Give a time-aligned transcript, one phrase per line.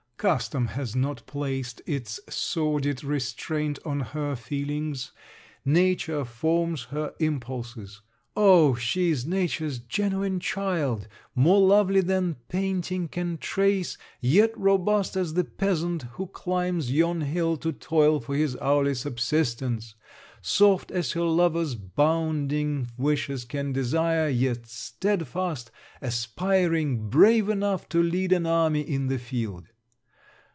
[0.21, 5.11] Custom has not placed its sordid restraint on her feelings.
[5.65, 8.01] Nature forms her impulses.
[8.37, 11.07] Oh, she is Nature's genuine child!
[11.33, 17.57] more lovely than painting can trace: yet robust as the peasant who climbs yon hill
[17.57, 19.95] to toil for his hourly subsistence
[20.39, 28.31] soft as her lover's bounding wishes can desire: yet stedfast, aspiring, brave enough to lead
[28.31, 29.67] an army in the field.